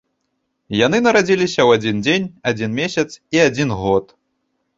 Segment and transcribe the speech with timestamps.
[0.77, 3.05] Яны нарадзіліся ў адзін дзень, адзін месяц
[3.37, 4.05] і адзін год.